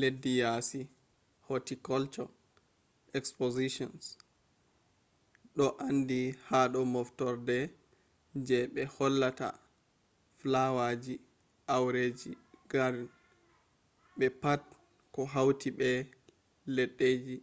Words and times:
leddi 0.00 0.32
yasi 0.42 0.80
horticulture 1.46 2.30
expositions 3.18 4.04
do 5.56 5.66
andi 5.86 6.20
hado 6.48 6.80
moftorde 6.94 7.56
je 8.46 8.58
be 8.74 8.82
hollata 8.94 9.48
flowerji 10.38 11.14
aureji 11.74 12.30
garden 12.70 13.08
be 14.18 14.26
pat 14.42 14.62
koh 15.14 15.28
hauti 15.34 15.68
be 15.78 15.90
leddeji 16.74 17.36